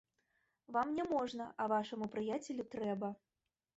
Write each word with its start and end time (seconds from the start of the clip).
Вам 0.77 0.87
не 0.99 1.05
можна, 1.11 1.45
а 1.65 1.67
вашаму 1.75 2.05
прыяцелю 2.17 2.67
трэба! 2.77 3.17